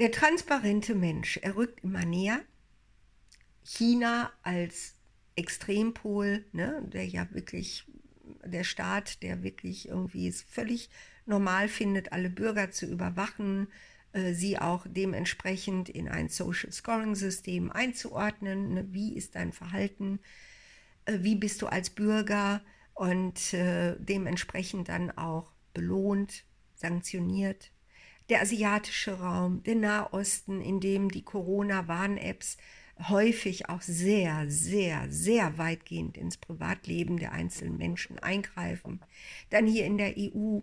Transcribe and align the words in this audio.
Der 0.00 0.10
transparente 0.10 0.94
Mensch, 0.94 1.38
er 1.42 1.56
rückt 1.56 1.84
immer 1.84 2.04
näher. 2.04 2.40
China 3.62 4.32
als 4.42 4.94
Extrempol, 5.36 6.44
ne, 6.52 6.82
der 6.92 7.06
ja 7.06 7.28
wirklich, 7.32 7.86
der 8.44 8.64
Staat, 8.64 9.22
der 9.22 9.42
wirklich 9.42 9.88
irgendwie 9.88 10.26
es 10.26 10.42
völlig 10.42 10.90
normal 11.26 11.68
findet, 11.68 12.12
alle 12.12 12.28
Bürger 12.28 12.72
zu 12.72 12.86
überwachen, 12.86 13.68
äh, 14.12 14.34
sie 14.34 14.58
auch 14.58 14.84
dementsprechend 14.88 15.88
in 15.88 16.08
ein 16.08 16.28
Social 16.28 16.72
Scoring 16.72 17.14
System 17.14 17.70
einzuordnen. 17.70 18.74
Ne, 18.74 18.86
wie 18.90 19.14
ist 19.14 19.36
dein 19.36 19.52
Verhalten? 19.52 20.18
Äh, 21.04 21.18
wie 21.20 21.36
bist 21.36 21.62
du 21.62 21.68
als 21.68 21.90
Bürger? 21.90 22.62
Und 22.94 23.52
äh, 23.54 23.96
dementsprechend 23.98 24.88
dann 24.88 25.10
auch 25.12 25.52
belohnt, 25.72 26.44
sanktioniert. 26.74 27.73
Der 28.30 28.40
asiatische 28.40 29.18
Raum, 29.18 29.62
der 29.64 29.74
Nahosten, 29.74 30.62
in 30.62 30.80
dem 30.80 31.10
die 31.10 31.22
Corona-Warn-Apps 31.22 32.56
häufig 33.08 33.68
auch 33.68 33.82
sehr, 33.82 34.48
sehr, 34.48 35.06
sehr 35.10 35.58
weitgehend 35.58 36.16
ins 36.16 36.38
Privatleben 36.38 37.18
der 37.18 37.32
einzelnen 37.32 37.76
Menschen 37.76 38.18
eingreifen. 38.18 39.00
Dann 39.50 39.66
hier 39.66 39.84
in 39.84 39.98
der 39.98 40.14
EU 40.16 40.60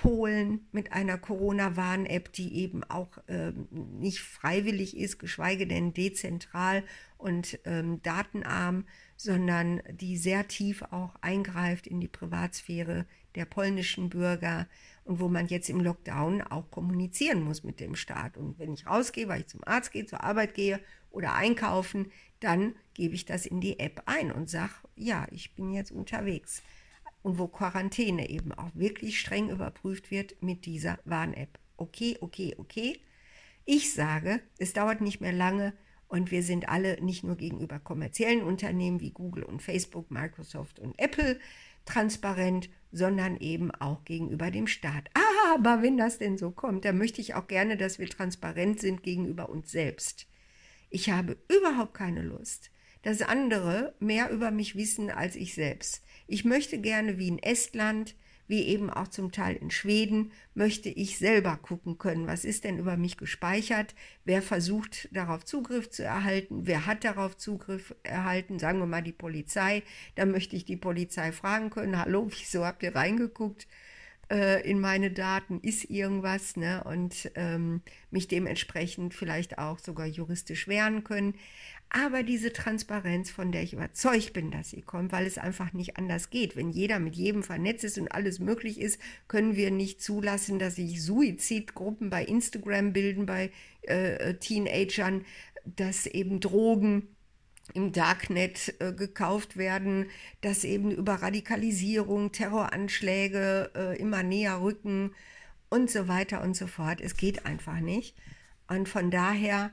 Polen 0.00 0.68
mit 0.70 0.92
einer 0.92 1.18
Corona-Warn-App, 1.18 2.32
die 2.32 2.54
eben 2.56 2.84
auch 2.84 3.18
ähm, 3.26 3.66
nicht 3.70 4.20
freiwillig 4.20 4.96
ist, 4.96 5.18
geschweige 5.18 5.66
denn 5.66 5.92
dezentral 5.92 6.84
und 7.16 7.58
ähm, 7.64 8.00
datenarm, 8.02 8.84
sondern 9.16 9.82
die 9.90 10.16
sehr 10.16 10.46
tief 10.46 10.82
auch 10.90 11.16
eingreift 11.20 11.88
in 11.88 12.00
die 12.00 12.06
Privatsphäre 12.06 13.06
der 13.34 13.44
polnischen 13.44 14.08
Bürger 14.08 14.68
und 15.04 15.18
wo 15.18 15.28
man 15.28 15.48
jetzt 15.48 15.68
im 15.68 15.80
Lockdown 15.80 16.42
auch 16.42 16.70
kommunizieren 16.70 17.42
muss 17.42 17.64
mit 17.64 17.80
dem 17.80 17.96
Staat. 17.96 18.36
Und 18.36 18.58
wenn 18.60 18.74
ich 18.74 18.86
rausgehe, 18.86 19.26
weil 19.26 19.40
ich 19.40 19.48
zum 19.48 19.64
Arzt 19.64 19.90
gehe, 19.90 20.06
zur 20.06 20.22
Arbeit 20.22 20.54
gehe 20.54 20.80
oder 21.10 21.34
einkaufen, 21.34 22.12
dann 22.38 22.76
gebe 22.94 23.16
ich 23.16 23.24
das 23.24 23.46
in 23.46 23.60
die 23.60 23.80
App 23.80 24.02
ein 24.06 24.30
und 24.30 24.48
sage, 24.48 24.74
ja, 24.94 25.26
ich 25.32 25.54
bin 25.56 25.72
jetzt 25.72 25.90
unterwegs. 25.90 26.62
Und 27.22 27.38
wo 27.38 27.48
Quarantäne 27.48 28.30
eben 28.30 28.52
auch 28.52 28.70
wirklich 28.74 29.20
streng 29.20 29.50
überprüft 29.50 30.10
wird 30.10 30.40
mit 30.42 30.66
dieser 30.66 30.98
Warn-App. 31.04 31.58
Okay, 31.76 32.16
okay, 32.20 32.54
okay. 32.58 33.00
Ich 33.64 33.92
sage, 33.92 34.40
es 34.58 34.72
dauert 34.72 35.00
nicht 35.00 35.20
mehr 35.20 35.32
lange 35.32 35.74
und 36.08 36.30
wir 36.30 36.42
sind 36.42 36.68
alle 36.68 37.02
nicht 37.02 37.22
nur 37.22 37.36
gegenüber 37.36 37.78
kommerziellen 37.78 38.42
Unternehmen 38.42 39.00
wie 39.00 39.10
Google 39.10 39.44
und 39.44 39.62
Facebook, 39.62 40.10
Microsoft 40.10 40.78
und 40.78 40.98
Apple 40.98 41.38
transparent, 41.84 42.70
sondern 42.92 43.36
eben 43.38 43.70
auch 43.70 44.04
gegenüber 44.04 44.50
dem 44.50 44.66
Staat. 44.66 45.10
Aber 45.54 45.82
wenn 45.82 45.96
das 45.96 46.18
denn 46.18 46.38
so 46.38 46.50
kommt, 46.50 46.84
dann 46.84 46.98
möchte 46.98 47.20
ich 47.20 47.34
auch 47.34 47.46
gerne, 47.46 47.76
dass 47.76 47.98
wir 47.98 48.08
transparent 48.08 48.80
sind 48.80 49.02
gegenüber 49.02 49.48
uns 49.48 49.70
selbst. 49.70 50.26
Ich 50.90 51.10
habe 51.10 51.36
überhaupt 51.48 51.94
keine 51.94 52.22
Lust, 52.22 52.70
dass 53.08 53.22
andere 53.22 53.94
mehr 54.00 54.28
über 54.28 54.50
mich 54.50 54.76
wissen 54.76 55.08
als 55.08 55.34
ich 55.34 55.54
selbst. 55.54 56.04
Ich 56.26 56.44
möchte 56.44 56.78
gerne 56.78 57.16
wie 57.16 57.28
in 57.28 57.38
Estland, 57.38 58.14
wie 58.48 58.64
eben 58.64 58.90
auch 58.90 59.08
zum 59.08 59.32
Teil 59.32 59.56
in 59.56 59.70
Schweden, 59.70 60.30
möchte 60.52 60.90
ich 60.90 61.16
selber 61.16 61.56
gucken 61.56 61.96
können, 61.96 62.26
was 62.26 62.44
ist 62.44 62.64
denn 62.64 62.76
über 62.76 62.98
mich 62.98 63.16
gespeichert, 63.16 63.94
wer 64.26 64.42
versucht 64.42 65.08
darauf 65.10 65.46
Zugriff 65.46 65.88
zu 65.88 66.04
erhalten, 66.04 66.66
wer 66.66 66.84
hat 66.84 67.02
darauf 67.02 67.38
Zugriff 67.38 67.94
erhalten, 68.02 68.58
sagen 68.58 68.78
wir 68.78 68.86
mal 68.86 69.02
die 69.02 69.12
Polizei, 69.12 69.82
dann 70.14 70.30
möchte 70.30 70.54
ich 70.54 70.66
die 70.66 70.76
Polizei 70.76 71.32
fragen 71.32 71.70
können, 71.70 71.98
hallo, 71.98 72.28
wieso 72.28 72.66
habt 72.66 72.82
ihr 72.82 72.94
reingeguckt? 72.94 73.66
Äh, 74.30 74.68
in 74.68 74.80
meine 74.80 75.10
Daten, 75.10 75.60
ist 75.60 75.84
irgendwas, 75.90 76.56
ne? 76.56 76.84
Und 76.84 77.30
ähm, 77.34 77.82
mich 78.10 78.28
dementsprechend 78.28 79.14
vielleicht 79.14 79.58
auch 79.58 79.78
sogar 79.78 80.06
juristisch 80.06 80.68
wehren 80.68 81.04
können. 81.04 81.34
Aber 81.90 82.22
diese 82.22 82.52
Transparenz, 82.52 83.30
von 83.30 83.50
der 83.50 83.62
ich 83.62 83.72
überzeugt 83.72 84.34
bin, 84.34 84.50
dass 84.50 84.70
sie 84.70 84.82
kommt, 84.82 85.10
weil 85.10 85.26
es 85.26 85.38
einfach 85.38 85.72
nicht 85.72 85.96
anders 85.96 86.28
geht. 86.28 86.54
Wenn 86.54 86.68
jeder 86.68 86.98
mit 86.98 87.16
jedem 87.16 87.42
vernetzt 87.42 87.84
ist 87.84 87.98
und 87.98 88.12
alles 88.12 88.40
möglich 88.40 88.78
ist, 88.78 89.00
können 89.26 89.56
wir 89.56 89.70
nicht 89.70 90.02
zulassen, 90.02 90.58
dass 90.58 90.76
sich 90.76 91.02
Suizidgruppen 91.02 92.10
bei 92.10 92.24
Instagram 92.24 92.92
bilden, 92.92 93.24
bei 93.24 93.50
äh, 93.82 94.34
Teenagern, 94.34 95.24
dass 95.64 96.06
eben 96.06 96.40
Drogen 96.40 97.08
im 97.74 97.92
Darknet 97.92 98.74
äh, 98.80 98.92
gekauft 98.92 99.56
werden, 99.56 100.06
dass 100.40 100.64
eben 100.64 100.90
über 100.90 101.14
Radikalisierung, 101.14 102.32
Terroranschläge 102.32 103.70
äh, 103.74 103.98
immer 103.98 104.22
näher 104.22 104.60
rücken 104.60 105.14
und 105.68 105.90
so 105.90 106.08
weiter 106.08 106.42
und 106.42 106.56
so 106.56 106.66
fort. 106.66 107.00
Es 107.00 107.16
geht 107.16 107.46
einfach 107.46 107.80
nicht. 107.80 108.16
Und 108.68 108.88
von 108.88 109.10
daher 109.10 109.72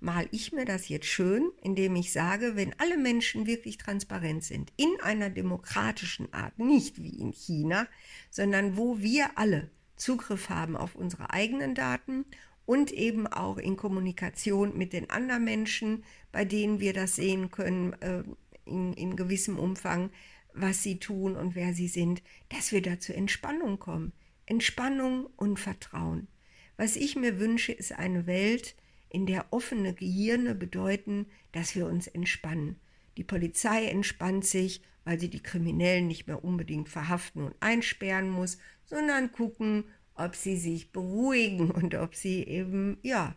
mal 0.00 0.28
ich 0.30 0.52
mir 0.52 0.64
das 0.64 0.88
jetzt 0.88 1.06
schön, 1.06 1.50
indem 1.62 1.96
ich 1.96 2.12
sage, 2.12 2.56
wenn 2.56 2.74
alle 2.78 2.96
Menschen 2.96 3.46
wirklich 3.46 3.78
transparent 3.78 4.44
sind, 4.44 4.72
in 4.76 4.88
einer 5.02 5.30
demokratischen 5.30 6.32
Art, 6.32 6.58
nicht 6.58 7.02
wie 7.02 7.18
in 7.20 7.32
China, 7.32 7.86
sondern 8.30 8.76
wo 8.76 9.00
wir 9.00 9.36
alle 9.36 9.70
Zugriff 9.96 10.48
haben 10.48 10.76
auf 10.76 10.94
unsere 10.94 11.30
eigenen 11.30 11.74
Daten 11.74 12.24
und 12.68 12.92
eben 12.92 13.26
auch 13.26 13.56
in 13.56 13.78
Kommunikation 13.78 14.76
mit 14.76 14.92
den 14.92 15.08
anderen 15.08 15.42
Menschen, 15.42 16.04
bei 16.32 16.44
denen 16.44 16.80
wir 16.80 16.92
das 16.92 17.16
sehen 17.16 17.50
können, 17.50 17.94
äh, 18.02 18.22
in, 18.66 18.92
in 18.92 19.16
gewissem 19.16 19.58
Umfang, 19.58 20.10
was 20.52 20.82
sie 20.82 20.98
tun 20.98 21.34
und 21.34 21.54
wer 21.54 21.72
sie 21.72 21.88
sind, 21.88 22.22
dass 22.50 22.70
wir 22.70 22.82
da 22.82 23.00
zur 23.00 23.14
Entspannung 23.14 23.78
kommen. 23.78 24.12
Entspannung 24.44 25.30
und 25.36 25.58
Vertrauen. 25.58 26.28
Was 26.76 26.96
ich 26.96 27.16
mir 27.16 27.40
wünsche, 27.40 27.72
ist 27.72 27.92
eine 27.92 28.26
Welt, 28.26 28.76
in 29.08 29.24
der 29.24 29.46
offene 29.50 29.94
Gehirne 29.94 30.54
bedeuten, 30.54 31.24
dass 31.52 31.74
wir 31.74 31.86
uns 31.86 32.06
entspannen. 32.06 32.76
Die 33.16 33.24
Polizei 33.24 33.86
entspannt 33.86 34.44
sich, 34.44 34.82
weil 35.04 35.18
sie 35.18 35.30
die 35.30 35.42
Kriminellen 35.42 36.06
nicht 36.06 36.26
mehr 36.26 36.44
unbedingt 36.44 36.90
verhaften 36.90 37.44
und 37.44 37.54
einsperren 37.60 38.28
muss, 38.28 38.58
sondern 38.84 39.32
gucken, 39.32 39.84
ob 40.18 40.34
sie 40.36 40.56
sich 40.56 40.92
beruhigen 40.92 41.70
und 41.70 41.94
ob 41.94 42.14
sie 42.14 42.44
eben, 42.44 42.98
ja, 43.02 43.34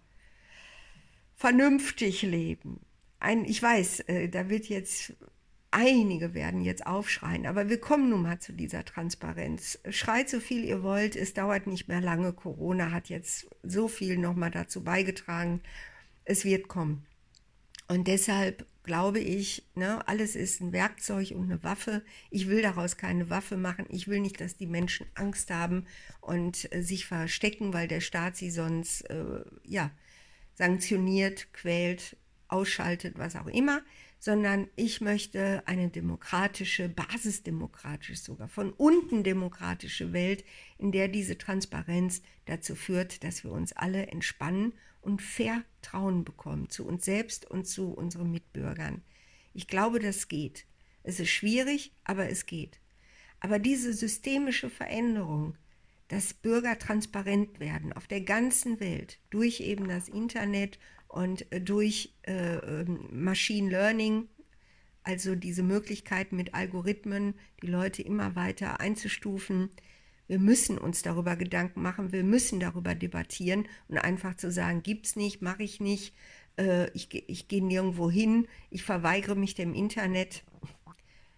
vernünftig 1.36 2.22
leben. 2.22 2.82
Ein, 3.20 3.46
ich 3.46 3.62
weiß, 3.62 4.02
äh, 4.02 4.30
da 4.30 4.50
wird 4.50 4.68
jetzt, 4.68 5.14
einige 5.72 6.34
werden 6.34 6.62
jetzt 6.62 6.86
aufschreien, 6.86 7.46
aber 7.46 7.70
wir 7.70 7.80
kommen 7.80 8.10
nun 8.10 8.24
mal 8.24 8.40
zu 8.40 8.54
dieser 8.54 8.84
Transparenz. 8.86 9.80
Schreit 9.90 10.30
so 10.30 10.40
viel 10.40 10.64
ihr 10.64 10.84
wollt, 10.84 11.16
es 11.16 11.34
dauert 11.34 11.68
nicht 11.68 11.88
mehr 11.88 12.02
lange. 12.02 12.34
Corona 12.34 12.92
hat 12.92 13.10
jetzt 13.10 13.48
so 13.64 13.88
viel 13.88 14.18
nochmal 14.18 14.52
dazu 14.52 14.84
beigetragen. 14.84 15.62
Es 16.26 16.46
wird 16.46 16.68
kommen. 16.68 17.06
Und 17.88 18.08
deshalb 18.08 18.66
glaube 18.84 19.20
ich, 19.20 19.68
ne, 19.76 20.08
alles 20.08 20.36
ist 20.36 20.62
ein 20.62 20.72
Werkzeug 20.72 21.32
und 21.32 21.44
eine 21.44 21.64
Waffe. 21.64 22.04
Ich 22.30 22.48
will 22.48 22.62
daraus 22.62 22.98
keine 22.98 23.30
Waffe 23.30 23.58
machen. 23.58 23.86
Ich 23.90 24.08
will 24.08 24.20
nicht, 24.20 24.42
dass 24.42 24.58
die 24.58 24.68
Menschen 24.68 25.06
Angst 25.14 25.52
haben 25.52 25.86
und 26.20 26.74
äh, 26.74 26.82
sich 26.82 27.06
verstecken, 27.06 27.74
weil 27.74 27.88
der 27.88 28.02
Staat 28.02 28.36
sie 28.36 28.50
sonst 28.50 29.02
äh, 29.10 29.44
ja, 29.64 29.92
sanktioniert, 30.56 31.54
quält, 31.54 32.18
ausschaltet, 32.48 33.18
was 33.18 33.36
auch 33.36 33.48
immer, 33.48 33.82
sondern 34.20 34.68
ich 34.76 35.02
möchte 35.02 35.64
eine 35.66 35.90
demokratische, 35.90 36.90
basisdemokratische 36.90 38.22
sogar, 38.22 38.48
von 38.48 38.72
unten 38.74 39.24
demokratische 39.24 40.14
Welt, 40.14 40.44
in 40.78 40.92
der 40.92 41.08
diese 41.08 41.38
Transparenz 41.38 42.22
dazu 42.46 42.76
führt, 42.76 43.24
dass 43.24 43.44
wir 43.44 43.52
uns 43.52 43.74
alle 43.74 44.08
entspannen 44.08 44.74
und 45.02 45.22
Vertrauen 45.22 46.24
bekommen 46.24 46.70
zu 46.70 46.86
uns 46.86 47.06
selbst 47.06 47.50
und 47.50 47.66
zu 47.66 47.92
unseren 47.92 48.32
Mitbürgern. 48.32 49.02
Ich 49.54 49.68
glaube, 49.68 50.00
das 50.00 50.28
geht. 50.28 50.66
Es 51.04 51.20
ist 51.20 51.30
schwierig, 51.30 51.94
aber 52.04 52.30
es 52.30 52.46
geht. 52.46 52.80
Aber 53.40 53.60
diese 53.60 53.94
systemische 53.94 54.70
Veränderung, 54.70 55.58
dass 56.08 56.34
Bürger 56.34 56.78
transparent 56.78 57.60
werden 57.60 57.94
auf 57.94 58.08
der 58.08 58.22
ganzen 58.22 58.80
Welt 58.80 59.20
durch 59.30 59.62
eben 59.62 59.88
das 59.88 60.10
Internet 60.10 60.78
und 61.08 61.46
durch 61.50 62.14
äh, 62.24 62.58
ähm, 62.58 63.08
Machine 63.12 63.70
Learning, 63.70 64.28
also 65.04 65.36
diese 65.36 65.64
Möglichkeit 65.64 66.32
mit 66.32 66.54
Algorithmen, 66.54 67.34
die 67.62 67.68
Leute 67.68 68.02
immer 68.04 68.36
weiter 68.36 68.80
einzustufen, 68.80 69.70
wir 70.32 70.40
müssen 70.40 70.78
uns 70.78 71.02
darüber 71.02 71.36
Gedanken 71.36 71.82
machen, 71.82 72.14
wir 72.14 72.24
müssen 72.24 72.62
darüber 72.62 72.96
debattieren 72.96 73.68
und 73.90 73.98
einfach 73.98 74.34
zu 74.38 74.50
sagen, 74.50 74.82
gibt 74.82 75.08
es 75.08 75.18
nicht, 75.18 75.42
mache 75.42 75.64
ich 75.64 75.82
nicht, 75.82 76.16
äh, 76.58 76.90
ich, 76.92 77.14
ich 77.30 77.50
gehe 77.50 77.62
nirgendwo 77.62 78.10
hin, 78.10 78.48
ich 78.70 78.84
verweigere 78.84 79.36
mich 79.36 79.56
dem 79.56 79.74
Internet, 79.74 80.46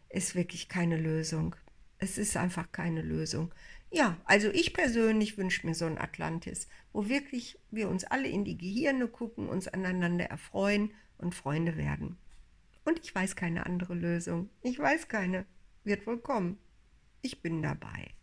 ist 0.10 0.36
wirklich 0.36 0.70
keine 0.70 0.98
Lösung. 0.98 1.56
Es 1.98 2.20
ist 2.20 2.38
einfach 2.38 2.72
keine 2.72 3.02
Lösung. 3.02 3.52
Ja, 3.90 4.16
also 4.26 4.50
ich 4.50 4.76
persönlich 4.76 5.40
wünsche 5.40 5.66
mir 5.66 5.74
so 5.74 5.86
ein 5.86 5.98
Atlantis, 5.98 6.68
wo 6.92 7.10
wirklich 7.10 7.58
wir 7.72 7.90
uns 7.90 8.04
alle 8.04 8.28
in 8.28 8.46
die 8.46 8.60
Gehirne 8.60 9.08
gucken, 9.08 9.50
uns 9.50 9.68
aneinander 9.68 10.26
erfreuen 10.26 10.92
und 11.18 11.34
Freunde 11.34 11.78
werden. 11.78 12.16
Und 12.86 13.00
ich 13.04 13.16
weiß 13.16 13.36
keine 13.36 13.66
andere 13.66 13.96
Lösung. 13.96 14.52
Ich 14.62 14.78
weiß 14.78 15.08
keine. 15.08 15.48
Wird 15.84 16.06
wohl 16.06 16.20
kommen. 16.20 16.60
Ich 17.24 17.42
bin 17.42 17.64
dabei. 17.64 18.14